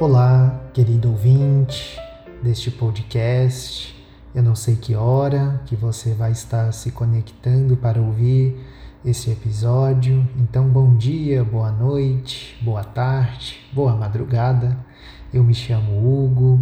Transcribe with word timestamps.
Olá, 0.00 0.70
querido 0.72 1.10
ouvinte 1.10 1.98
deste 2.40 2.70
podcast. 2.70 3.92
Eu 4.32 4.44
não 4.44 4.54
sei 4.54 4.76
que 4.76 4.94
hora 4.94 5.60
que 5.66 5.74
você 5.74 6.14
vai 6.14 6.30
estar 6.30 6.72
se 6.72 6.92
conectando 6.92 7.76
para 7.76 8.00
ouvir 8.00 8.64
esse 9.04 9.28
episódio. 9.28 10.24
Então, 10.36 10.68
bom 10.68 10.94
dia, 10.94 11.42
boa 11.42 11.72
noite, 11.72 12.56
boa 12.62 12.84
tarde, 12.84 13.58
boa 13.72 13.96
madrugada. 13.96 14.78
Eu 15.34 15.42
me 15.42 15.52
chamo 15.52 15.98
Hugo, 15.98 16.60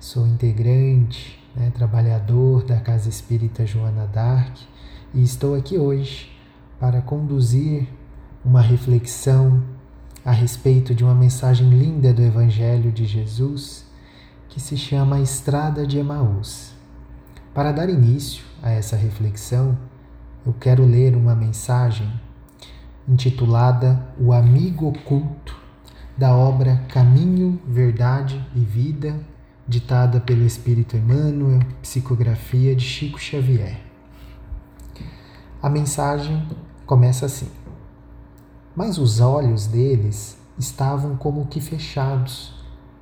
sou 0.00 0.26
integrante, 0.26 1.40
né, 1.54 1.70
trabalhador 1.72 2.64
da 2.64 2.80
Casa 2.80 3.08
Espírita 3.08 3.64
Joana 3.64 4.08
Dark 4.08 4.56
e 5.14 5.22
estou 5.22 5.54
aqui 5.54 5.78
hoje 5.78 6.28
para 6.80 7.00
conduzir 7.00 7.86
uma 8.44 8.60
reflexão 8.60 9.62
a 10.24 10.32
respeito 10.32 10.94
de 10.94 11.04
uma 11.04 11.14
mensagem 11.14 11.68
linda 11.68 12.12
do 12.12 12.22
Evangelho 12.22 12.90
de 12.90 13.04
Jesus 13.04 13.84
que 14.48 14.58
se 14.58 14.76
chama 14.76 15.20
Estrada 15.20 15.86
de 15.86 15.98
Emaús. 15.98 16.72
Para 17.52 17.72
dar 17.72 17.90
início 17.90 18.42
a 18.62 18.70
essa 18.70 18.96
reflexão, 18.96 19.76
eu 20.46 20.54
quero 20.54 20.86
ler 20.86 21.14
uma 21.14 21.34
mensagem 21.34 22.10
intitulada 23.06 24.08
O 24.18 24.32
Amigo 24.32 24.88
Oculto, 24.88 25.54
da 26.16 26.34
obra 26.34 26.82
Caminho, 26.88 27.60
Verdade 27.66 28.42
e 28.54 28.60
Vida, 28.60 29.20
ditada 29.68 30.20
pelo 30.20 30.46
Espírito 30.46 30.96
Emmanuel, 30.96 31.60
psicografia 31.82 32.74
de 32.74 32.84
Chico 32.84 33.18
Xavier. 33.18 33.78
A 35.62 35.68
mensagem 35.68 36.48
começa 36.86 37.26
assim 37.26 37.63
mas 38.76 38.98
os 38.98 39.20
olhos 39.20 39.66
deles 39.66 40.36
estavam 40.58 41.16
como 41.16 41.46
que 41.46 41.60
fechados 41.60 42.52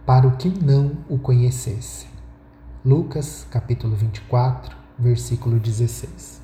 para 0.04 0.26
o 0.26 0.36
que 0.36 0.48
não 0.48 0.98
o 1.08 1.18
conhecesse. 1.18 2.06
Lucas, 2.84 3.46
capítulo 3.50 3.96
24, 3.96 4.76
versículo 4.98 5.58
16. 5.58 6.42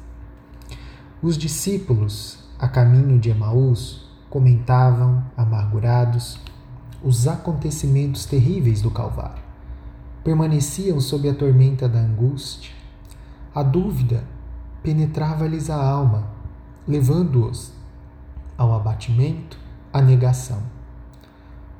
Os 1.21 1.37
discípulos, 1.37 2.39
a 2.59 2.69
caminho 2.69 3.19
de 3.19 3.31
Emaús, 3.31 4.09
comentavam, 4.31 5.25
amargurados, 5.37 6.39
os 7.03 7.29
acontecimentos 7.29 8.25
terríveis 8.25 8.81
do 8.81 8.91
Calvário. 8.91 9.43
Permaneciam 10.25 11.01
sob 11.01 11.29
a 11.29 11.35
tormenta 11.35 11.89
da 11.89 11.99
angústia. 11.99 12.73
A 13.55 13.63
dúvida 13.63 14.25
penetrava-lhes 14.83 15.71
a 15.71 15.77
alma, 15.77 16.31
levando-os 16.87 17.78
ao 18.59 18.75
abatimento, 18.75 19.57
à 19.93 20.03
negação. 20.03 20.61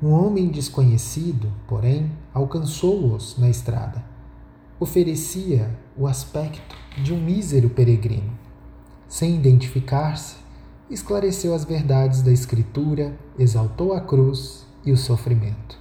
Um 0.01 0.11
homem 0.11 0.47
desconhecido, 0.47 1.51
porém, 1.67 2.09
alcançou-os 2.33 3.37
na 3.37 3.49
estrada. 3.49 4.01
Oferecia 4.79 5.77
o 5.97 6.07
aspecto 6.07 6.77
de 7.03 7.13
um 7.13 7.21
mísero 7.21 7.69
peregrino. 7.69 8.31
Sem 9.09 9.35
identificar-se, 9.35 10.37
esclareceu 10.89 11.53
as 11.53 11.65
verdades 11.65 12.21
da 12.21 12.31
Escritura, 12.31 13.13
exaltou 13.37 13.91
a 13.91 13.99
cruz 13.99 14.65
e 14.85 14.93
o 14.93 14.97
sofrimento. 14.97 15.77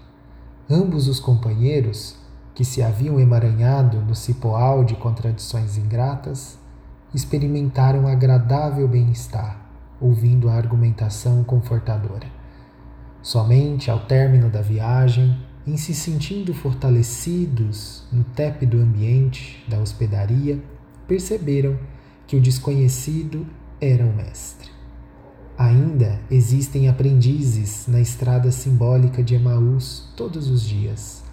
Ambos 0.68 1.06
os 1.06 1.20
companheiros, 1.20 2.16
que 2.56 2.64
se 2.64 2.82
haviam 2.82 3.20
emaranhado 3.20 4.00
no 4.00 4.16
cipoal 4.16 4.82
de 4.82 4.96
contradições 4.96 5.78
ingratas, 5.78 6.58
experimentaram 7.14 8.08
agradável 8.08 8.88
bem-estar 8.88 9.57
ouvindo 10.00 10.48
a 10.48 10.54
argumentação 10.54 11.42
confortadora. 11.44 12.26
Somente 13.22 13.90
ao 13.90 14.00
término 14.00 14.48
da 14.48 14.62
viagem, 14.62 15.36
em 15.66 15.76
se 15.76 15.94
sentindo 15.94 16.54
fortalecidos 16.54 18.04
no 18.10 18.24
tépido 18.24 18.78
ambiente 18.78 19.64
da 19.68 19.78
hospedaria, 19.78 20.62
perceberam 21.06 21.78
que 22.26 22.36
o 22.36 22.40
desconhecido 22.40 23.46
era 23.80 24.04
o 24.04 24.14
mestre. 24.14 24.70
Ainda 25.58 26.20
existem 26.30 26.88
aprendizes 26.88 27.86
na 27.88 28.00
estrada 28.00 28.50
simbólica 28.52 29.22
de 29.22 29.34
Emaús 29.34 30.08
todos 30.16 30.48
os 30.48 30.62
dias. 30.62 31.24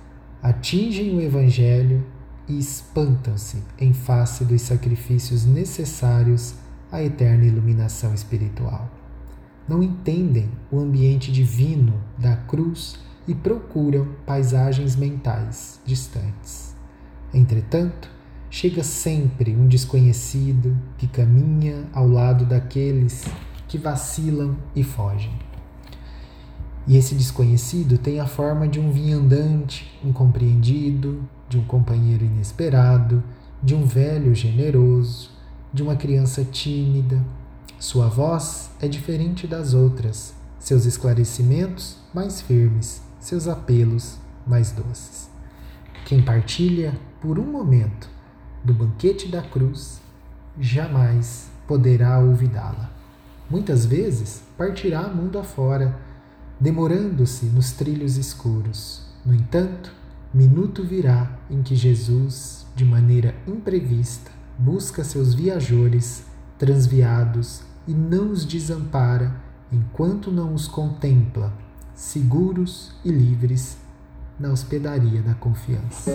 Atingem 0.41 1.15
o 1.15 1.21
Evangelho 1.21 2.03
e 2.47 2.57
espantam-se 2.57 3.63
em 3.79 3.93
face 3.93 4.43
dos 4.43 4.61
sacrifícios 4.63 5.45
necessários 5.45 6.55
a 6.95 7.03
eterna 7.03 7.45
iluminação 7.45 8.13
espiritual. 8.13 8.89
Não 9.67 9.81
entendem 9.81 10.49
o 10.71 10.79
ambiente 10.79 11.31
divino 11.31 11.93
da 12.17 12.35
cruz 12.35 12.97
e 13.27 13.33
procuram 13.33 14.07
paisagens 14.25 14.95
mentais 14.95 15.81
distantes. 15.85 16.75
Entretanto, 17.33 18.09
chega 18.49 18.83
sempre 18.83 19.55
um 19.55 19.67
desconhecido 19.67 20.77
que 20.97 21.07
caminha 21.07 21.85
ao 21.91 22.07
lado 22.07 22.45
daqueles 22.45 23.25
que 23.67 23.77
vacilam 23.77 24.55
e 24.75 24.83
fogem. 24.83 25.33
E 26.87 26.95
esse 26.95 27.15
desconhecido 27.15 27.97
tem 27.97 28.19
a 28.19 28.27
forma 28.27 28.67
de 28.67 28.79
um 28.79 28.91
vinhandante 28.91 29.99
incompreendido, 30.03 31.27
de 31.49 31.57
um 31.57 31.65
companheiro 31.65 32.23
inesperado, 32.23 33.23
de 33.61 33.73
um 33.73 33.85
velho 33.85 34.35
generoso, 34.35 35.34
de 35.75 35.83
uma 35.83 35.97
criança 35.97 36.45
tímida. 36.45 37.21
Sua 37.77 38.07
voz 38.07 38.71
é 38.79 38.87
diferente 38.87 39.45
das 39.45 39.73
outras, 39.73 40.33
seus 40.57 40.85
esclarecimentos 40.85 41.97
mais 42.13 42.39
firmes, 42.39 43.01
seus 43.19 43.45
apelos 43.45 44.17
mais 44.47 44.71
doces. 44.71 45.29
Quem 46.05 46.21
partilha 46.23 46.97
por 47.19 47.37
um 47.37 47.43
momento 47.43 48.09
do 48.63 48.73
banquete 48.73 49.27
da 49.27 49.41
cruz 49.41 49.99
jamais 50.57 51.49
poderá 51.67 52.19
olvidá-la. 52.19 52.89
Muitas 53.49 53.85
vezes 53.85 54.43
partirá 54.57 55.09
mundo 55.09 55.37
afora, 55.37 55.99
demorando-se 56.57 57.47
nos 57.47 57.73
trilhos 57.73 58.15
escuros. 58.15 59.05
No 59.25 59.33
entanto, 59.33 59.91
minuto 60.33 60.85
virá 60.85 61.37
em 61.49 61.61
que 61.61 61.75
Jesus, 61.75 62.65
de 62.73 62.85
maneira 62.85 63.35
imprevista, 63.45 64.34
busca 64.57 65.03
seus 65.03 65.33
viajores 65.33 66.23
transviados 66.57 67.61
e 67.87 67.93
não 67.93 68.31
os 68.31 68.45
desampara 68.45 69.35
enquanto 69.71 70.31
não 70.31 70.53
os 70.53 70.67
contempla, 70.67 71.53
seguros 71.93 72.93
e 73.03 73.11
livres, 73.11 73.77
na 74.39 74.51
hospedaria 74.51 75.21
da 75.21 75.33
confiança. 75.33 76.11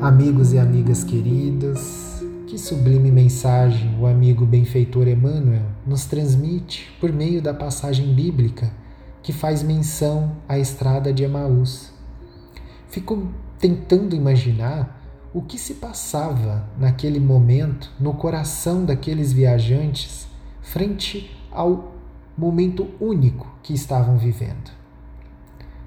Amigos 0.00 0.52
e 0.52 0.58
amigas 0.58 1.02
queridas, 1.02 2.15
que 2.56 2.62
sublime 2.62 3.12
mensagem 3.12 3.98
o 4.00 4.06
amigo 4.06 4.46
benfeitor 4.46 5.06
Emmanuel 5.06 5.66
nos 5.86 6.06
transmite 6.06 6.90
por 6.98 7.12
meio 7.12 7.42
da 7.42 7.52
passagem 7.52 8.14
bíblica 8.14 8.72
que 9.22 9.30
faz 9.30 9.62
menção 9.62 10.38
à 10.48 10.58
estrada 10.58 11.12
de 11.12 11.22
Emaús. 11.22 11.92
Fico 12.88 13.28
tentando 13.58 14.16
imaginar 14.16 15.06
o 15.34 15.42
que 15.42 15.58
se 15.58 15.74
passava 15.74 16.66
naquele 16.78 17.20
momento 17.20 17.92
no 18.00 18.14
coração 18.14 18.86
daqueles 18.86 19.34
viajantes 19.34 20.26
frente 20.62 21.38
ao 21.52 21.92
momento 22.38 22.88
único 22.98 23.54
que 23.62 23.74
estavam 23.74 24.16
vivendo. 24.16 24.70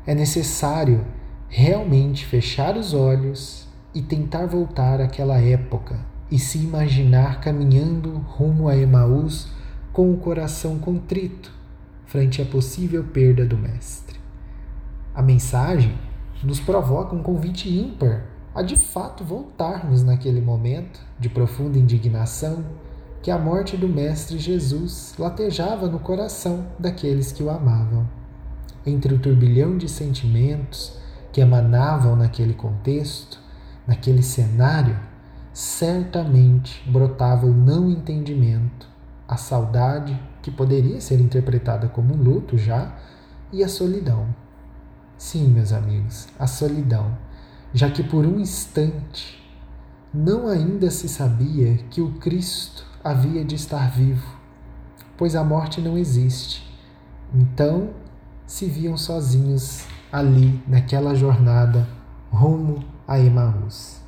É 0.06 0.14
necessário 0.14 1.04
realmente 1.48 2.28
fechar 2.28 2.78
os 2.78 2.94
olhos 2.94 3.68
e 3.92 4.04
tentar 4.04 4.46
voltar 4.46 5.02
àquela 5.02 5.42
época 5.42 6.08
e 6.32 6.38
se 6.38 6.60
imaginar 6.60 7.42
caminhando 7.42 8.18
rumo 8.18 8.68
a 8.68 8.78
Emaús 8.78 9.48
com 9.92 10.14
o 10.14 10.18
coração 10.18 10.78
contrito 10.78 11.52
frente 12.06 12.42
à 12.42 12.46
possível 12.46 13.04
perda 13.04 13.46
do 13.46 13.56
Mestre. 13.56 14.20
A 15.14 15.22
mensagem 15.22 15.96
nos 16.44 16.60
provoca 16.60 17.16
um 17.16 17.22
convite 17.22 17.70
ímpar 17.70 18.26
a 18.54 18.64
de 18.64 18.76
fato 18.76 19.24
voltarmos 19.24 20.04
naquele 20.04 20.42
momento 20.42 21.00
de 21.20 21.30
profunda 21.30 21.78
indignação, 21.78 22.66
que 23.22 23.30
a 23.30 23.38
morte 23.38 23.78
do 23.78 23.88
Mestre 23.88 24.40
Jesus 24.40 25.14
latejava 25.20 25.88
no 25.88 26.00
coração 26.00 26.66
daqueles 26.80 27.32
que 27.32 27.44
o 27.44 27.50
amavam. 27.50 28.08
Entre 28.86 29.14
o 29.14 29.20
turbilhão 29.20 29.78
de 29.78 29.88
sentimentos 29.88 30.98
que 31.32 31.42
emanavam 31.42 32.16
naquele 32.16 32.54
contexto, 32.54 33.40
naquele 33.86 34.24
cenário, 34.24 34.98
certamente 35.60 36.82
brotava 36.90 37.46
o 37.46 37.54
não 37.54 37.92
entendimento, 37.92 38.88
a 39.28 39.36
saudade, 39.36 40.18
que 40.42 40.50
poderia 40.50 41.02
ser 41.02 41.20
interpretada 41.20 41.90
como 41.90 42.14
um 42.14 42.18
luto 42.18 42.58
já, 42.58 42.96
e 43.52 43.62
a 43.62 43.68
solidão. 43.68 44.34
Sim, 45.18 45.50
meus 45.50 45.74
amigos, 45.74 46.30
a 46.40 46.48
solidão, 46.48 47.18
já 47.74 47.92
que 47.92 48.02
por 48.02 48.26
um 48.26 48.40
instante 48.40 49.38
não 50.14 50.48
ainda 50.48 50.90
se 50.90 51.10
sabia 51.10 51.76
que 51.90 52.00
o 52.00 52.14
Cristo 52.14 52.86
havia 53.04 53.44
de 53.44 53.56
estar 53.56 53.92
vivo, 53.92 54.40
pois 55.18 55.36
a 55.36 55.44
morte 55.44 55.82
não 55.82 55.98
existe. 55.98 56.74
Então 57.36 57.90
se 58.48 58.66
viam 58.66 58.96
sozinhos 58.96 59.84
ali 60.10 60.64
naquela 60.66 61.14
jornada 61.14 61.86
rumo 62.32 62.82
a 63.06 63.20
Emaús. 63.20 63.99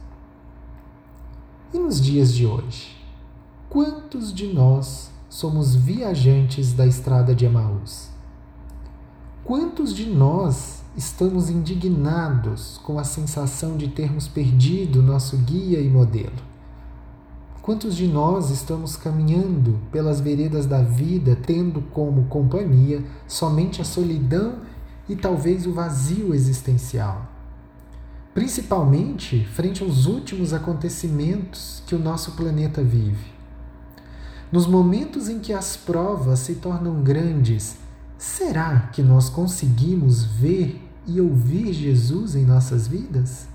E 1.73 1.79
nos 1.79 2.01
dias 2.01 2.33
de 2.33 2.45
hoje, 2.45 2.97
quantos 3.69 4.33
de 4.33 4.47
nós 4.47 5.09
somos 5.29 5.73
viajantes 5.73 6.73
da 6.73 6.85
estrada 6.85 7.33
de 7.33 7.45
Emaús? 7.45 8.09
Quantos 9.45 9.95
de 9.95 10.05
nós 10.05 10.83
estamos 10.97 11.49
indignados 11.49 12.77
com 12.83 12.99
a 12.99 13.05
sensação 13.05 13.77
de 13.77 13.87
termos 13.87 14.27
perdido 14.27 15.01
nosso 15.01 15.37
guia 15.37 15.79
e 15.79 15.89
modelo? 15.89 16.35
Quantos 17.61 17.95
de 17.95 18.05
nós 18.05 18.49
estamos 18.49 18.97
caminhando 18.97 19.79
pelas 19.93 20.19
veredas 20.19 20.65
da 20.65 20.81
vida 20.81 21.37
tendo 21.37 21.81
como 21.83 22.25
companhia 22.25 23.01
somente 23.25 23.79
a 23.79 23.85
solidão 23.85 24.57
e 25.07 25.15
talvez 25.15 25.65
o 25.65 25.71
vazio 25.71 26.35
existencial? 26.35 27.30
Principalmente 28.33 29.45
frente 29.45 29.83
aos 29.83 30.05
últimos 30.05 30.53
acontecimentos 30.53 31.83
que 31.85 31.93
o 31.93 31.99
nosso 31.99 32.31
planeta 32.31 32.81
vive. 32.81 33.31
Nos 34.51 34.65
momentos 34.65 35.27
em 35.27 35.39
que 35.39 35.51
as 35.51 35.75
provas 35.75 36.39
se 36.39 36.55
tornam 36.55 37.03
grandes, 37.03 37.77
será 38.17 38.89
que 38.93 39.01
nós 39.01 39.29
conseguimos 39.29 40.23
ver 40.23 40.81
e 41.05 41.19
ouvir 41.19 41.73
Jesus 41.73 42.35
em 42.35 42.45
nossas 42.45 42.87
vidas? 42.87 43.47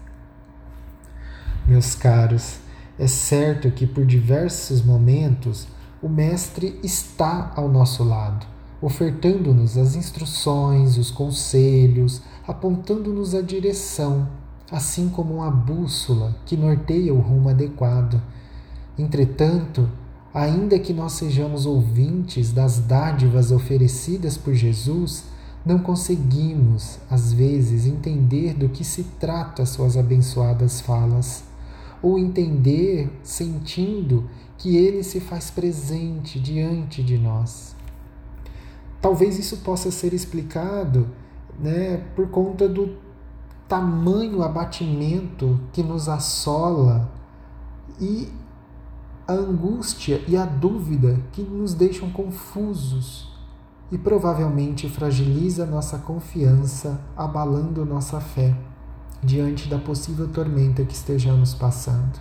Meus 1.66 1.94
caros, 1.94 2.58
é 2.98 3.06
certo 3.06 3.70
que 3.70 3.86
por 3.86 4.04
diversos 4.04 4.82
momentos 4.82 5.66
o 6.02 6.08
Mestre 6.08 6.78
está 6.82 7.52
ao 7.56 7.68
nosso 7.68 8.04
lado, 8.04 8.46
ofertando-nos 8.80 9.76
as 9.76 9.96
instruções, 9.96 10.96
os 10.96 11.10
conselhos, 11.10 12.22
apontando-nos 12.46 13.34
a 13.34 13.42
direção, 13.42 14.28
assim 14.70 15.08
como 15.08 15.34
uma 15.34 15.50
bússola 15.50 16.36
que 16.44 16.56
norteia 16.56 17.14
o 17.14 17.20
rumo 17.20 17.48
adequado. 17.48 18.20
Entretanto, 18.98 19.88
ainda 20.34 20.78
que 20.78 20.92
nós 20.92 21.12
sejamos 21.12 21.66
ouvintes 21.66 22.52
das 22.52 22.78
dádivas 22.78 23.52
oferecidas 23.52 24.36
por 24.36 24.54
Jesus, 24.54 25.24
não 25.64 25.78
conseguimos, 25.78 26.98
às 27.10 27.32
vezes, 27.32 27.86
entender 27.86 28.54
do 28.54 28.68
que 28.68 28.84
se 28.84 29.02
trata 29.18 29.66
suas 29.66 29.96
abençoadas 29.96 30.80
falas 30.80 31.44
ou 32.02 32.18
entender 32.18 33.10
sentindo 33.22 34.28
que 34.58 34.76
ele 34.76 35.02
se 35.02 35.20
faz 35.20 35.50
presente 35.50 36.38
diante 36.38 37.02
de 37.02 37.18
nós. 37.18 37.74
Talvez 39.00 39.38
isso 39.38 39.58
possa 39.58 39.90
ser 39.90 40.14
explicado 40.14 41.08
né, 41.58 42.02
por 42.14 42.28
conta 42.28 42.68
do 42.68 43.05
tamanho 43.68 44.42
abatimento 44.42 45.58
que 45.72 45.82
nos 45.82 46.08
assola 46.08 47.10
e 48.00 48.32
a 49.26 49.32
angústia 49.32 50.22
e 50.28 50.36
a 50.36 50.44
dúvida 50.44 51.20
que 51.32 51.42
nos 51.42 51.74
deixam 51.74 52.10
confusos 52.10 53.34
e 53.90 53.98
provavelmente 53.98 54.88
fragiliza 54.88 55.66
nossa 55.66 55.98
confiança, 55.98 57.00
abalando 57.16 57.84
nossa 57.84 58.20
fé 58.20 58.56
diante 59.22 59.68
da 59.68 59.78
possível 59.78 60.28
tormenta 60.28 60.84
que 60.84 60.94
estejamos 60.94 61.54
passando. 61.54 62.20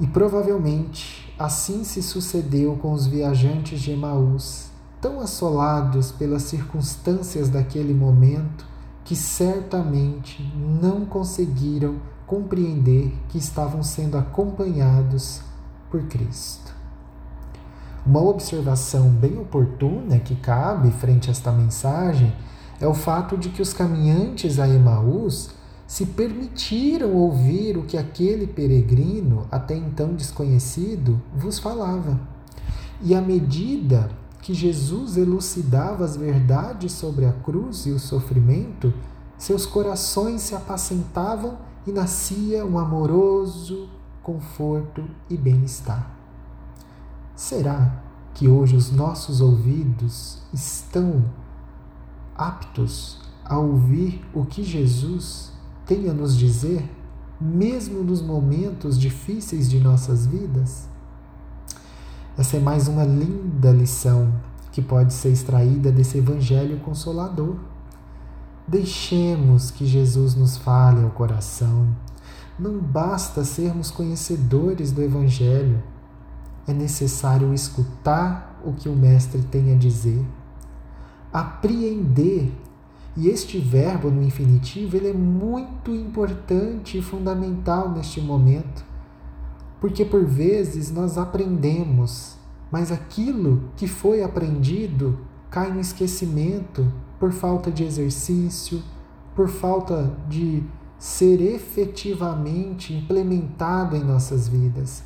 E 0.00 0.06
provavelmente 0.06 1.32
assim 1.38 1.84
se 1.84 2.02
sucedeu 2.02 2.76
com 2.76 2.92
os 2.92 3.06
viajantes 3.06 3.80
de 3.80 3.92
Emaús, 3.92 4.68
tão 5.00 5.20
assolados 5.20 6.10
pelas 6.10 6.42
circunstâncias 6.42 7.48
daquele 7.48 7.94
momento 7.94 8.75
que 9.06 9.14
certamente 9.14 10.42
não 10.56 11.06
conseguiram 11.06 11.94
compreender 12.26 13.14
que 13.28 13.38
estavam 13.38 13.80
sendo 13.80 14.18
acompanhados 14.18 15.40
por 15.88 16.02
Cristo. 16.08 16.74
Uma 18.04 18.20
observação 18.20 19.08
bem 19.08 19.38
oportuna 19.38 20.18
que 20.18 20.34
cabe 20.34 20.90
frente 20.90 21.28
a 21.28 21.30
esta 21.30 21.52
mensagem 21.52 22.34
é 22.80 22.86
o 22.86 22.94
fato 22.94 23.38
de 23.38 23.48
que 23.50 23.62
os 23.62 23.72
caminhantes 23.72 24.58
a 24.58 24.68
Emaús 24.68 25.50
se 25.86 26.04
permitiram 26.06 27.14
ouvir 27.14 27.76
o 27.76 27.84
que 27.84 27.96
aquele 27.96 28.48
peregrino, 28.48 29.46
até 29.52 29.76
então 29.76 30.14
desconhecido, 30.14 31.22
vos 31.32 31.60
falava. 31.60 32.18
E 33.00 33.14
à 33.14 33.20
medida 33.20 34.10
que 34.46 34.54
Jesus 34.54 35.16
elucidava 35.16 36.04
as 36.04 36.16
verdades 36.16 36.92
sobre 36.92 37.26
a 37.26 37.32
cruz 37.32 37.84
e 37.84 37.90
o 37.90 37.98
sofrimento, 37.98 38.94
seus 39.36 39.66
corações 39.66 40.40
se 40.42 40.54
apacentavam 40.54 41.58
e 41.84 41.90
nascia 41.90 42.64
um 42.64 42.78
amoroso 42.78 43.88
conforto 44.22 45.02
e 45.28 45.36
bem-estar. 45.36 46.14
Será 47.34 48.04
que 48.34 48.46
hoje 48.46 48.76
os 48.76 48.92
nossos 48.92 49.40
ouvidos 49.40 50.38
estão 50.54 51.24
aptos 52.36 53.18
a 53.44 53.58
ouvir 53.58 54.24
o 54.32 54.44
que 54.44 54.62
Jesus 54.62 55.50
tem 55.84 56.08
a 56.08 56.14
nos 56.14 56.36
dizer, 56.36 56.88
mesmo 57.40 58.04
nos 58.04 58.22
momentos 58.22 58.96
difíceis 58.96 59.68
de 59.68 59.80
nossas 59.80 60.24
vidas? 60.24 60.88
Essa 62.36 62.56
é 62.56 62.60
mais 62.60 62.88
uma 62.88 63.04
linda 63.04 63.70
lição 63.70 64.32
que 64.72 64.82
pode 64.82 65.14
ser 65.14 65.30
extraída 65.30 65.90
desse 65.90 66.18
Evangelho 66.18 66.78
consolador. 66.80 67.56
Deixemos 68.68 69.70
que 69.70 69.86
Jesus 69.86 70.34
nos 70.34 70.56
fale 70.56 71.02
ao 71.02 71.10
coração. 71.10 71.88
Não 72.58 72.78
basta 72.78 73.44
sermos 73.44 73.90
conhecedores 73.90 74.92
do 74.92 75.02
Evangelho, 75.02 75.82
é 76.66 76.72
necessário 76.72 77.54
escutar 77.54 78.60
o 78.64 78.72
que 78.72 78.88
o 78.88 78.96
Mestre 78.96 79.42
tem 79.42 79.72
a 79.72 79.76
dizer 79.76 80.24
apreender. 81.36 82.50
E 83.16 83.28
este 83.28 83.58
verbo 83.58 84.10
no 84.10 84.22
infinitivo 84.22 84.96
ele 84.96 85.08
é 85.08 85.12
muito 85.12 85.94
importante 85.94 86.98
e 86.98 87.02
fundamental 87.02 87.90
neste 87.90 88.20
momento, 88.20 88.84
porque 89.80 90.04
por 90.04 90.24
vezes 90.24 90.90
nós 90.90 91.18
aprendemos, 91.18 92.36
mas 92.70 92.90
aquilo 92.90 93.64
que 93.76 93.86
foi 93.86 94.22
aprendido 94.22 95.18
cai 95.50 95.70
no 95.72 95.80
esquecimento 95.80 96.90
por 97.18 97.32
falta 97.32 97.70
de 97.70 97.84
exercício, 97.84 98.82
por 99.34 99.48
falta 99.48 100.16
de 100.28 100.62
ser 100.98 101.40
efetivamente 101.40 102.94
implementado 102.94 103.96
em 103.96 104.02
nossas 104.02 104.48
vidas. 104.48 105.04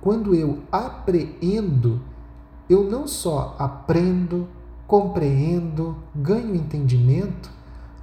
Quando 0.00 0.34
eu 0.34 0.60
apreendo, 0.70 2.00
eu 2.68 2.84
não 2.84 3.06
só 3.06 3.54
aprendo, 3.58 4.48
compreendo, 4.86 5.96
ganho 6.14 6.54
entendimento, 6.54 7.50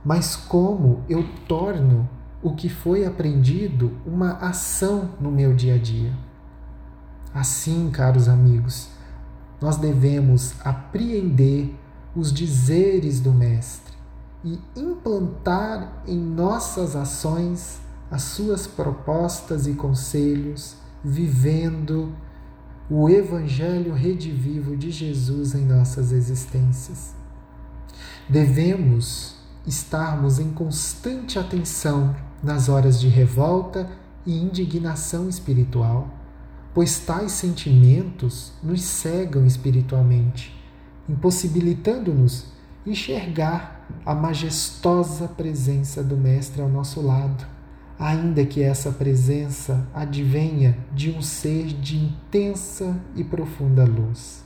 mas 0.03 0.35
como 0.35 1.03
eu 1.07 1.23
torno 1.47 2.09
o 2.43 2.55
que 2.55 2.69
foi 2.69 3.05
aprendido 3.05 3.91
uma 4.05 4.33
ação 4.33 5.11
no 5.19 5.31
meu 5.31 5.53
dia 5.53 5.75
a 5.75 5.77
dia. 5.77 6.11
Assim, 7.33 7.89
caros 7.91 8.27
amigos, 8.27 8.89
nós 9.61 9.77
devemos 9.77 10.53
apreender 10.65 11.73
os 12.15 12.33
dizeres 12.33 13.19
do 13.19 13.31
Mestre 13.31 13.93
e 14.43 14.59
implantar 14.75 16.03
em 16.07 16.17
nossas 16.17 16.95
ações 16.95 17.79
as 18.09 18.23
suas 18.23 18.67
propostas 18.67 19.67
e 19.67 19.73
conselhos, 19.73 20.75
vivendo 21.03 22.13
o 22.89 23.07
Evangelho 23.07 23.93
redivivo 23.93 24.75
de 24.75 24.91
Jesus 24.91 25.55
em 25.55 25.63
nossas 25.63 26.11
existências. 26.11 27.13
Devemos 28.27 29.35
estarmos 29.65 30.39
em 30.39 30.51
constante 30.51 31.39
atenção 31.39 32.13
nas 32.41 32.69
horas 32.69 32.99
de 32.99 33.07
revolta 33.07 33.89
e 34.25 34.35
indignação 34.35 35.29
espiritual, 35.29 36.09
pois 36.73 36.99
tais 36.99 37.31
sentimentos 37.31 38.53
nos 38.63 38.81
cegam 38.81 39.45
espiritualmente, 39.45 40.55
impossibilitando-nos 41.07 42.47
enxergar 42.85 43.87
a 44.05 44.15
majestosa 44.15 45.27
presença 45.27 46.03
do 46.03 46.17
Mestre 46.17 46.61
ao 46.61 46.69
nosso 46.69 47.01
lado, 47.01 47.45
ainda 47.99 48.43
que 48.45 48.63
essa 48.63 48.91
presença 48.91 49.87
advenha 49.93 50.77
de 50.93 51.11
um 51.11 51.21
ser 51.21 51.67
de 51.67 51.97
intensa 51.97 52.99
e 53.15 53.23
profunda 53.23 53.83
luz. 53.83 54.43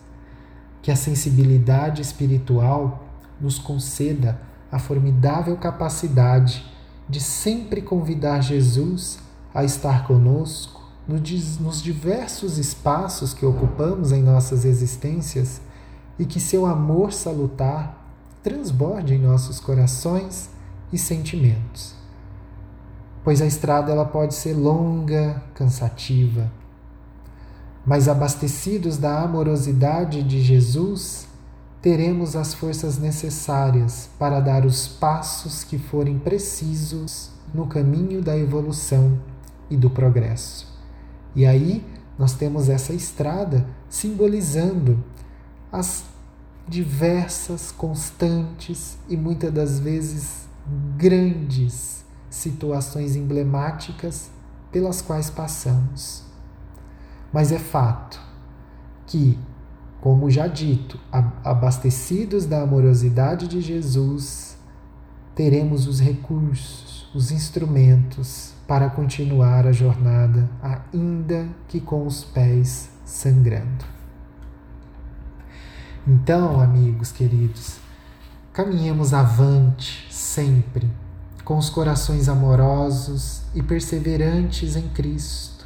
Que 0.82 0.92
a 0.92 0.96
sensibilidade 0.96 2.02
espiritual 2.02 3.08
nos 3.40 3.58
conceda 3.58 4.40
a 4.72 4.78
formidável 4.78 5.56
capacidade 5.58 6.66
de 7.08 7.20
sempre 7.20 7.82
convidar 7.82 8.42
Jesus 8.42 9.20
a 9.54 9.64
estar 9.64 10.08
conosco 10.08 10.84
nos 11.08 11.82
diversos 11.82 12.58
espaços 12.58 13.34
que 13.34 13.46
ocupamos 13.46 14.12
em 14.12 14.24
nossas 14.24 14.66
existências 14.66 15.62
e 16.18 16.26
que 16.26 16.40
seu 16.40 16.66
amor 16.66 17.14
salutar 17.14 18.04
transborde 18.42 19.14
em 19.14 19.20
nossos 19.20 19.60
corações 19.60 20.50
e 20.92 20.98
sentimentos. 20.98 21.94
Pois 23.24 23.42
a 23.42 23.46
estrada 23.46 23.92
ela 23.92 24.06
pode 24.06 24.34
ser 24.36 24.54
longa, 24.54 25.44
cansativa, 25.54 26.52
mas 27.86 28.08
abastecidos 28.08 28.98
da 28.98 29.22
amorosidade 29.22 30.24
de 30.24 30.42
Jesus, 30.42 31.25
teremos 31.86 32.36
as 32.36 32.52
forças 32.52 32.98
necessárias 32.98 34.10
para 34.18 34.40
dar 34.40 34.66
os 34.66 34.88
passos 34.88 35.64
que 35.64 35.78
forem 35.78 36.18
precisos 36.18 37.30
no 37.54 37.68
caminho 37.68 38.24
da 38.24 38.36
evolução 38.36 39.22
e 39.70 39.78
do 39.78 39.88
progresso. 39.88 40.68
E 41.36 41.46
aí 41.46 41.86
nós 42.18 42.34
temos 42.34 42.70
essa 42.70 42.92
estrada 42.92 43.68
simbolizando 43.88 44.98
as 45.72 46.06
diversas, 46.68 47.72
constantes 47.72 48.98
e 49.08 49.16
muitas 49.16 49.54
das 49.54 49.80
vezes 49.80 50.48
grandes 50.98 52.04
situações 52.32 53.16
emblemáticas 53.16 54.32
pelas 54.72 55.04
quais 55.04 55.30
passamos. 55.30 56.24
Mas 57.32 57.52
é 57.52 57.60
fato 57.60 58.20
que 59.06 59.38
como 60.06 60.30
já 60.30 60.46
dito, 60.46 61.00
abastecidos 61.44 62.46
da 62.46 62.62
amorosidade 62.62 63.48
de 63.48 63.60
Jesus, 63.60 64.56
teremos 65.34 65.88
os 65.88 66.00
recursos, 66.00 67.10
os 67.16 67.32
instrumentos 67.32 68.54
para 68.68 68.88
continuar 68.88 69.66
a 69.66 69.72
jornada, 69.72 70.48
ainda 70.62 71.48
que 71.68 71.80
com 71.80 72.06
os 72.06 72.24
pés 72.24 72.88
sangrando. 73.04 73.84
Então, 76.08 76.62
amigos 76.62 77.12
queridos, 77.12 77.80
caminhemos 78.54 79.12
avante 79.12 80.06
sempre, 80.12 80.88
com 81.44 81.58
os 81.58 81.68
corações 81.68 82.30
amorosos 82.30 83.42
e 83.56 83.64
perseverantes 83.64 84.76
em 84.76 84.88
Cristo 84.90 85.65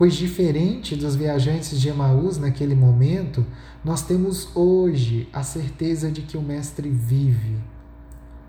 pois, 0.00 0.14
diferente 0.14 0.96
dos 0.96 1.14
viajantes 1.14 1.78
de 1.78 1.90
Emaús 1.90 2.38
naquele 2.38 2.74
momento, 2.74 3.44
nós 3.84 4.00
temos 4.00 4.48
hoje 4.56 5.28
a 5.30 5.42
certeza 5.42 6.10
de 6.10 6.22
que 6.22 6.38
o 6.38 6.40
Mestre 6.40 6.88
vive. 6.88 7.58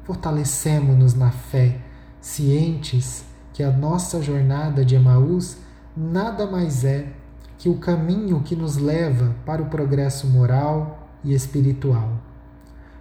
Fortalecemos-nos 0.05 1.13
na 1.13 1.29
fé, 1.29 1.81
cientes 2.21 3.25
que 3.51 3.61
a 3.61 3.69
nossa 3.69 4.21
jornada 4.21 4.85
de 4.85 4.95
Emaús 4.95 5.57
nada 5.93 6.49
mais 6.49 6.85
é 6.85 7.11
que 7.57 7.67
o 7.67 7.79
caminho 7.79 8.39
que 8.43 8.55
nos 8.55 8.77
leva 8.77 9.35
para 9.45 9.61
o 9.61 9.65
progresso 9.65 10.27
moral 10.27 11.09
e 11.21 11.33
espiritual. 11.33 12.13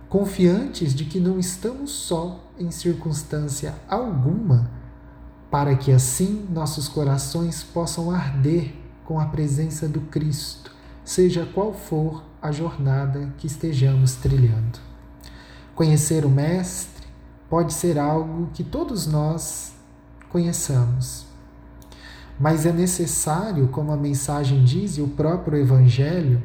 Confiantes 0.08 0.92
de 0.92 1.04
que 1.04 1.20
não 1.20 1.38
estamos 1.38 1.92
só 1.92 2.50
em 2.58 2.72
circunstância 2.72 3.76
alguma 3.88 4.79
para 5.50 5.74
que 5.74 5.90
assim 5.90 6.46
nossos 6.50 6.88
corações 6.88 7.62
possam 7.62 8.10
arder 8.10 8.72
com 9.04 9.18
a 9.18 9.26
presença 9.26 9.88
do 9.88 10.00
Cristo, 10.02 10.70
seja 11.04 11.44
qual 11.44 11.72
for 11.72 12.24
a 12.40 12.52
jornada 12.52 13.32
que 13.36 13.46
estejamos 13.46 14.14
trilhando. 14.14 14.78
Conhecer 15.74 16.24
o 16.24 16.30
Mestre 16.30 17.06
pode 17.48 17.72
ser 17.72 17.98
algo 17.98 18.50
que 18.54 18.62
todos 18.62 19.06
nós 19.06 19.74
conheçamos. 20.28 21.26
Mas 22.38 22.64
é 22.64 22.72
necessário, 22.72 23.68
como 23.68 23.92
a 23.92 23.96
mensagem 23.96 24.64
diz 24.64 24.96
e 24.96 25.02
o 25.02 25.08
próprio 25.08 25.58
Evangelho 25.58 26.42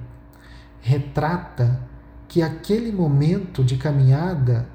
retrata, 0.81 1.79
que 2.27 2.41
aquele 2.41 2.91
momento 2.91 3.63
de 3.63 3.77
caminhada, 3.77 4.67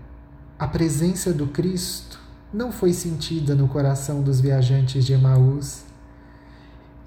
a 0.59 0.67
presença 0.67 1.33
do 1.33 1.49
Cristo, 1.49 2.19
não 2.52 2.73
foi 2.73 2.92
sentida 2.92 3.54
no 3.54 3.69
coração 3.69 4.23
dos 4.23 4.40
viajantes 4.40 5.04
de 5.04 5.12
Emaús. 5.12 5.85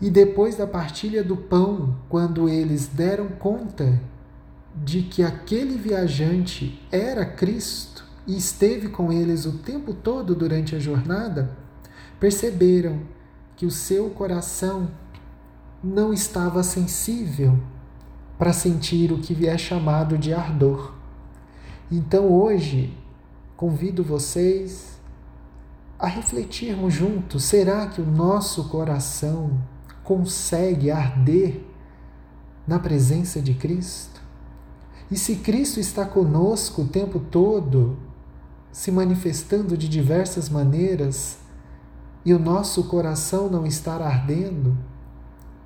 E 0.02 0.10
depois 0.10 0.56
da 0.56 0.66
partilha 0.66 1.24
do 1.24 1.36
pão, 1.36 1.96
quando 2.10 2.50
eles 2.50 2.88
deram 2.88 3.28
conta 3.28 4.00
de 4.76 5.04
que 5.04 5.22
aquele 5.22 5.78
viajante 5.78 6.82
era 6.92 7.26
Cristo 7.26 8.06
e 8.26 8.38
esteve 8.38 8.90
com 8.90 9.12
eles 9.12 9.46
o 9.46 9.60
tempo 9.60 9.94
todo 9.94 10.34
durante 10.34 10.76
a 10.76 10.80
jornada, 10.80 11.52
perceberam 12.20 13.02
que 13.56 13.66
o 13.66 13.72
seu 13.72 14.10
coração 14.10 14.90
não 15.84 16.14
estava 16.14 16.64
sensível 16.64 17.60
para 18.38 18.54
sentir 18.54 19.12
o 19.12 19.20
que 19.20 19.48
é 19.48 19.58
chamado 19.58 20.18
de 20.18 20.34
ardor. 20.34 20.94
Então 21.92 22.32
hoje 22.32 22.98
convido 23.56 24.04
vocês 24.04 24.93
a 26.04 26.08
refletirmos 26.08 26.94
juntos: 26.94 27.46
será 27.46 27.88
que 27.88 28.02
o 28.02 28.06
nosso 28.06 28.66
coração 28.66 29.58
consegue 30.04 30.92
arder 30.92 31.66
na 32.68 32.78
presença 32.78 33.42
de 33.42 33.54
Cristo? 33.54 34.22
E 35.10 35.18
se 35.18 35.38
Cristo 35.38 35.80
está 35.80 36.06
conosco 36.06 36.82
o 36.82 36.88
tempo 36.88 37.22
todo, 37.22 37.98
se 38.70 38.92
manifestando 38.92 39.78
de 39.78 39.88
diversas 39.88 40.50
maneiras, 40.50 41.38
e 42.26 42.34
o 42.34 42.40
nosso 42.40 42.84
coração 42.86 43.50
não 43.50 43.66
está 43.66 43.96
ardendo, 43.96 44.78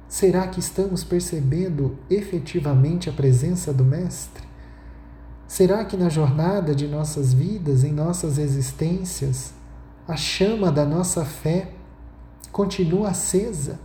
será 0.07 0.47
que 0.47 0.59
estamos 0.59 1.03
percebendo 1.03 1.97
efetivamente 2.11 3.09
a 3.09 3.13
presença 3.13 3.73
do 3.73 3.83
Mestre? 3.83 4.43
Será 5.47 5.83
que 5.83 5.97
na 5.97 6.09
jornada 6.09 6.75
de 6.75 6.87
nossas 6.87 7.33
vidas, 7.33 7.83
em 7.83 7.91
nossas 7.91 8.37
existências, 8.37 9.56
a 10.07 10.15
chama 10.15 10.71
da 10.71 10.85
nossa 10.85 11.25
fé 11.25 11.73
continua 12.51 13.09
acesa, 13.09 13.79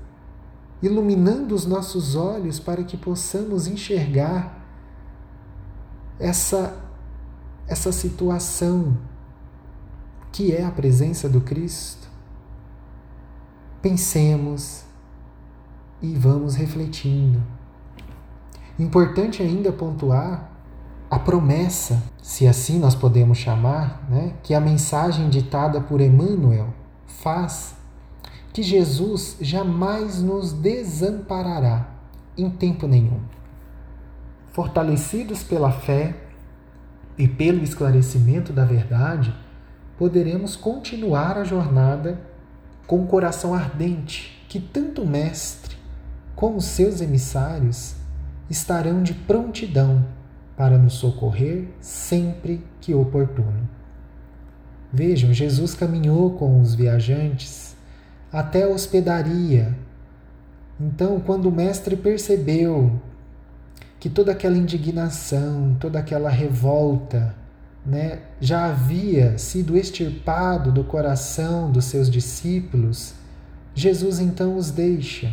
iluminando 0.80 1.54
os 1.54 1.66
nossos 1.66 2.14
olhos 2.14 2.60
para 2.60 2.84
que 2.84 2.96
possamos 2.96 3.66
enxergar 3.66 4.64
essa, 6.18 6.80
essa 7.66 7.90
situação 7.90 8.96
que 10.30 10.54
é 10.54 10.64
a 10.64 10.70
presença 10.70 11.28
do 11.28 11.40
Cristo. 11.40 12.08
Pensemos 13.82 14.84
e 16.00 16.14
vamos 16.14 16.54
refletindo. 16.54 17.42
Importante 18.78 19.42
ainda 19.42 19.72
pontuar 19.72 20.51
a 21.12 21.18
promessa, 21.18 22.02
se 22.22 22.48
assim 22.48 22.78
nós 22.78 22.94
podemos 22.94 23.36
chamar, 23.36 24.02
né, 24.08 24.32
que 24.42 24.54
a 24.54 24.60
mensagem 24.62 25.28
ditada 25.28 25.78
por 25.78 26.00
Emmanuel 26.00 26.72
faz, 27.06 27.74
que 28.50 28.62
Jesus 28.62 29.36
jamais 29.38 30.22
nos 30.22 30.54
desamparará 30.54 31.86
em 32.34 32.48
tempo 32.48 32.86
nenhum. 32.86 33.20
Fortalecidos 34.52 35.42
pela 35.42 35.70
fé 35.70 36.16
e 37.18 37.28
pelo 37.28 37.62
esclarecimento 37.62 38.50
da 38.50 38.64
verdade, 38.64 39.34
poderemos 39.98 40.56
continuar 40.56 41.36
a 41.36 41.44
jornada 41.44 42.22
com 42.86 43.02
o 43.02 43.06
coração 43.06 43.52
ardente, 43.52 44.46
que 44.48 44.58
tanto 44.58 45.02
o 45.02 45.06
Mestre 45.06 45.76
como 46.34 46.58
seus 46.62 47.02
emissários 47.02 47.96
estarão 48.48 49.02
de 49.02 49.12
prontidão 49.12 50.21
para 50.56 50.78
nos 50.78 50.94
socorrer 50.94 51.68
sempre 51.80 52.64
que 52.80 52.94
oportuno. 52.94 53.68
Vejam, 54.92 55.32
Jesus 55.32 55.74
caminhou 55.74 56.32
com 56.32 56.60
os 56.60 56.74
viajantes 56.74 57.74
até 58.30 58.64
a 58.64 58.68
hospedaria. 58.68 59.76
Então, 60.78 61.20
quando 61.20 61.46
o 61.46 61.52
Mestre 61.52 61.96
percebeu 61.96 63.00
que 63.98 64.10
toda 64.10 64.32
aquela 64.32 64.58
indignação, 64.58 65.76
toda 65.80 65.98
aquela 65.98 66.28
revolta, 66.28 67.34
né, 67.84 68.20
já 68.40 68.66
havia 68.66 69.38
sido 69.38 69.76
extirpado 69.76 70.70
do 70.70 70.84
coração 70.84 71.70
dos 71.70 71.86
seus 71.86 72.10
discípulos, 72.10 73.14
Jesus 73.74 74.20
então 74.20 74.56
os 74.56 74.70
deixa 74.70 75.32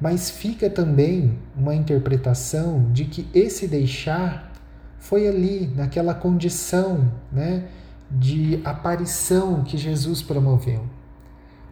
Mas 0.00 0.30
fica 0.30 0.70
também 0.70 1.38
uma 1.56 1.74
interpretação 1.74 2.90
de 2.92 3.04
que 3.04 3.26
esse 3.34 3.66
deixar 3.66 4.52
foi 4.98 5.26
ali, 5.26 5.72
naquela 5.74 6.14
condição 6.14 7.10
né, 7.32 7.68
de 8.10 8.60
aparição 8.64 9.62
que 9.64 9.76
Jesus 9.76 10.22
promoveu. 10.22 10.84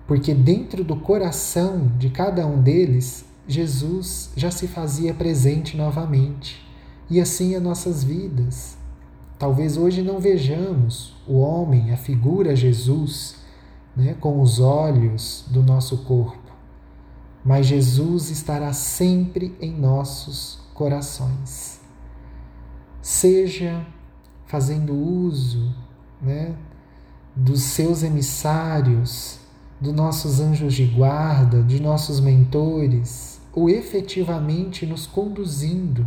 Porque 0.07 0.35
dentro 0.35 0.85
do 0.85 0.97
coração 0.97 1.91
de 1.99 2.11
cada 2.11 2.47
um 2.47 2.63
deles, 2.63 3.25
Jesus 3.49 4.31
já 4.37 4.51
se 4.51 4.67
fazia 4.67 5.13
presente 5.13 5.77
novamente. 5.77 6.65
E 7.09 7.21
assim 7.21 7.55
as 7.55 7.63
nossas 7.63 8.03
vidas. 8.03 8.77
Talvez 9.39 9.77
hoje 9.77 10.03
não 10.03 10.19
vejamos 10.19 11.15
o 11.27 11.39
homem, 11.39 11.93
a 11.93 11.97
figura 11.97 12.57
Jesus, 12.57 13.37
né, 13.95 14.15
com 14.19 14.41
os 14.41 14.61
olhos 14.61 15.45
do 15.49 15.63
nosso 15.63 15.99
corpo, 15.99 16.46
mas 17.47 17.67
Jesus 17.67 18.29
estará 18.29 18.73
sempre 18.73 19.57
em 19.61 19.71
nossos 19.71 20.59
corações. 20.75 21.81
Seja 23.01 23.87
fazendo 24.47 24.93
uso 24.93 25.73
né, 26.21 26.57
dos 27.37 27.63
seus 27.63 28.03
emissários, 28.03 29.39
dos 29.81 29.95
nossos 29.95 30.41
anjos 30.41 30.75
de 30.75 30.87
guarda, 30.87 31.63
de 31.63 31.81
nossos 31.81 32.19
mentores, 32.19 33.41
ou 33.53 33.71
efetivamente 33.71 34.85
nos 34.85 35.07
conduzindo 35.07 36.07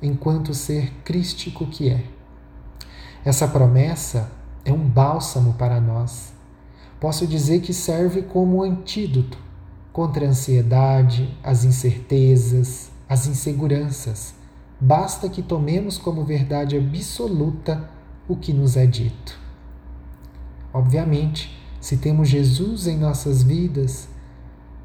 enquanto 0.00 0.54
ser 0.54 0.94
crístico 1.04 1.66
que 1.66 1.90
é. 1.90 2.06
Essa 3.22 3.46
promessa 3.46 4.32
é 4.64 4.72
um 4.72 4.88
bálsamo 4.88 5.52
para 5.54 5.78
nós. 5.78 6.32
Posso 6.98 7.26
dizer 7.26 7.60
que 7.60 7.74
serve 7.74 8.22
como 8.22 8.62
antídoto 8.62 9.44
contra 9.94 10.26
a 10.26 10.30
ansiedade, 10.30 11.38
as 11.40 11.64
incertezas, 11.64 12.90
as 13.08 13.28
inseguranças. 13.28 14.34
Basta 14.80 15.28
que 15.28 15.40
tomemos 15.40 15.96
como 15.96 16.24
verdade 16.24 16.76
absoluta 16.76 17.88
o 18.26 18.34
que 18.34 18.52
nos 18.52 18.76
é 18.76 18.86
dito. 18.86 19.38
Obviamente, 20.72 21.56
se 21.80 21.96
temos 21.96 22.28
Jesus 22.28 22.88
em 22.88 22.98
nossas 22.98 23.44
vidas, 23.44 24.08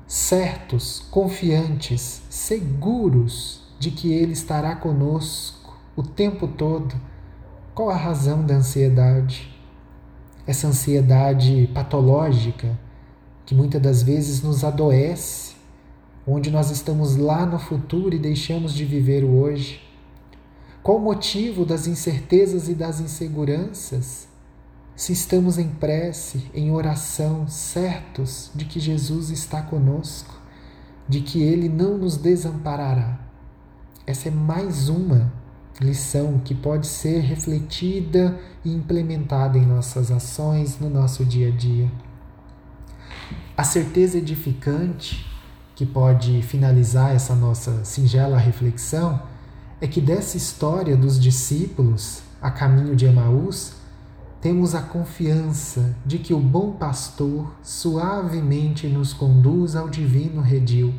certos, 0.06 1.04
confiantes, 1.10 2.22
seguros 2.30 3.64
de 3.80 3.90
que 3.90 4.14
Ele 4.14 4.34
estará 4.34 4.76
conosco 4.76 5.76
o 5.96 6.04
tempo 6.04 6.48
todo, 6.48 6.94
qual 7.74 7.90
a 7.90 7.98
razão 7.98 8.46
da 8.46 8.58
ansiedade? 8.58 9.52
Essa 10.46 10.68
ansiedade 10.68 11.68
patológica 11.74 12.78
que 13.50 13.56
muitas 13.56 13.82
das 13.82 14.04
vezes 14.04 14.44
nos 14.44 14.64
adoece, 14.64 15.56
onde 16.28 16.52
nós 16.52 16.70
estamos 16.70 17.16
lá 17.16 17.48
no 17.48 17.58
futuro 17.58 18.16
e 18.16 18.20
deixamos 18.20 18.76
de 18.76 18.86
viver 18.86 19.24
o 19.24 19.40
hoje. 19.40 19.82
Qual 20.84 21.00
o 21.00 21.02
motivo 21.02 21.66
das 21.66 21.88
incertezas 21.88 22.70
e 22.70 22.76
das 22.76 23.00
inseguranças? 23.00 24.28
Se 24.96 25.14
estamos 25.14 25.58
em 25.58 25.68
prece, 25.68 26.44
em 26.54 26.70
oração, 26.70 27.48
certos 27.48 28.52
de 28.54 28.66
que 28.66 28.80
Jesus 28.80 29.32
está 29.32 29.64
conosco, 29.64 30.40
de 31.08 31.22
que 31.22 31.42
Ele 31.42 31.68
não 31.68 31.98
nos 31.98 32.18
desamparará. 32.18 33.18
Essa 34.06 34.28
é 34.28 34.32
mais 34.32 34.90
uma 34.90 35.34
lição 35.82 36.38
que 36.46 36.54
pode 36.54 36.86
ser 36.86 37.22
refletida 37.22 38.40
e 38.64 38.72
implementada 38.72 39.58
em 39.58 39.66
nossas 39.66 40.12
ações, 40.12 40.80
no 40.80 40.88
nosso 40.88 41.26
dia 41.26 41.48
a 41.48 41.52
dia. 41.52 41.90
A 43.56 43.64
certeza 43.64 44.18
edificante 44.18 45.26
que 45.76 45.86
pode 45.86 46.42
finalizar 46.42 47.16
essa 47.16 47.36
nossa 47.36 47.84
singela 47.86 48.38
reflexão 48.38 49.22
é 49.82 49.88
que 49.88 50.02
dessa 50.02 50.38
história 50.38 50.98
dos 50.98 51.20
discípulos 51.20 52.24
a 52.42 52.50
caminho 52.50 52.96
de 52.96 53.06
Emaús, 53.06 53.74
temos 54.42 54.74
a 54.74 54.82
confiança 54.82 55.96
de 56.06 56.18
que 56.18 56.34
o 56.34 56.40
bom 56.40 56.72
pastor 56.72 57.54
suavemente 57.62 58.88
nos 58.88 59.12
conduz 59.12 59.76
ao 59.76 59.90
divino 59.90 60.42
redil, 60.42 60.94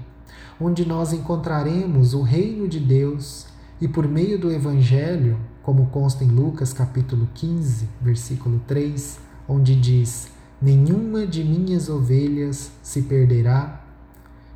onde 0.60 0.86
nós 0.86 1.12
encontraremos 1.12 2.12
o 2.12 2.20
reino 2.20 2.68
de 2.68 2.78
Deus 2.78 3.46
e 3.80 3.88
por 3.88 4.06
meio 4.06 4.38
do 4.38 4.52
Evangelho, 4.52 5.38
como 5.62 5.86
consta 5.86 6.22
em 6.22 6.28
Lucas 6.28 6.74
capítulo 6.74 7.26
15, 7.32 7.88
versículo 8.02 8.60
3, 8.66 9.18
onde 9.48 9.74
diz: 9.74 10.28
Nenhuma 10.62 11.26
de 11.26 11.42
minhas 11.42 11.88
ovelhas 11.88 12.70
se 12.82 13.02
perderá, 13.02 13.82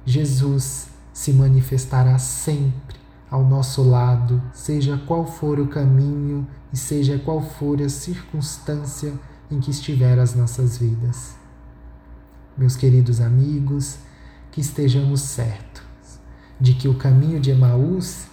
Jesus 0.05 0.89
se 1.15 1.33
manifestará 1.33 2.19
sempre 2.19 2.97
ao 3.31 3.43
nosso 3.43 3.83
lado, 3.83 4.43
seja 4.53 4.99
qual 5.07 5.27
for 5.27 5.59
o 5.59 5.67
caminho 5.67 6.47
e 6.71 6.77
seja 6.77 7.19
qual 7.19 7.41
for 7.41 7.81
a 7.81 7.89
circunstância 7.89 9.15
em 9.51 9.59
que 9.61 9.71
estiver 9.71 10.19
as 10.19 10.35
nossas 10.35 10.77
vidas. 10.77 11.37
Meus 12.57 12.77
queridos 12.77 13.21
amigos, 13.21 13.97
que 14.53 14.61
estejamos 14.61 15.23
certos 15.23 15.83
de 16.61 16.75
que 16.75 16.87
o 16.87 16.95
caminho 16.95 17.41
de 17.41 17.51
Emaús 17.51 18.27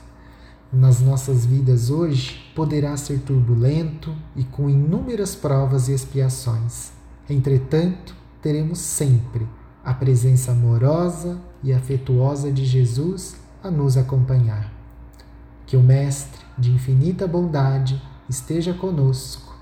nas 0.71 0.99
nossas 0.99 1.45
vidas 1.45 1.89
hoje 1.89 2.51
poderá 2.53 2.95
ser 2.97 3.19
turbulento 3.21 4.13
e 4.35 4.43
com 4.43 4.69
inúmeras 4.69 5.35
provas 5.35 5.87
e 5.87 5.93
expiações. 5.93 7.00
Entretanto, 7.31 8.13
teremos 8.41 8.79
sempre 8.79 9.47
a 9.85 9.93
presença 9.93 10.51
amorosa 10.51 11.39
e 11.63 11.71
afetuosa 11.71 12.51
de 12.51 12.65
Jesus 12.65 13.37
a 13.63 13.71
nos 13.71 13.95
acompanhar. 13.95 14.69
Que 15.65 15.77
o 15.77 15.81
Mestre 15.81 16.41
de 16.57 16.71
infinita 16.71 17.25
bondade 17.25 18.01
esteja 18.27 18.73
conosco, 18.73 19.55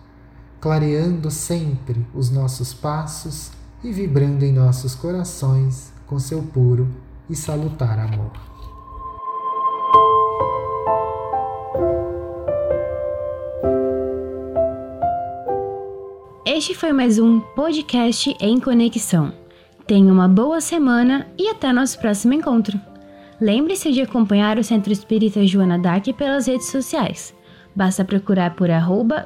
clareando 0.60 1.30
sempre 1.30 2.04
os 2.12 2.32
nossos 2.32 2.74
passos 2.74 3.52
e 3.84 3.92
vibrando 3.92 4.44
em 4.44 4.52
nossos 4.52 4.96
corações 4.96 5.94
com 6.08 6.18
seu 6.18 6.42
puro 6.42 6.90
e 7.30 7.36
salutar 7.36 8.00
amor. 8.00 8.59
Este 16.60 16.76
foi 16.76 16.92
mais 16.92 17.18
um 17.18 17.40
podcast 17.40 18.36
em 18.42 18.60
conexão. 18.60 19.32
Tenha 19.88 20.12
uma 20.12 20.28
boa 20.28 20.60
semana 20.60 21.26
e 21.38 21.48
até 21.48 21.72
nosso 21.72 21.98
próximo 21.98 22.34
encontro. 22.34 22.78
Lembre-se 23.40 23.94
de 23.94 24.02
acompanhar 24.02 24.60
o 24.60 24.64
Centro 24.64 24.92
Espírita 24.92 25.48
Joana 25.48 25.80
Dac 25.80 26.12
pelas 26.12 26.48
redes 26.48 26.70
sociais. 26.70 27.34
Basta 27.74 28.04
procurar 28.04 28.58
por 28.58 28.70
arroba. 28.70 29.24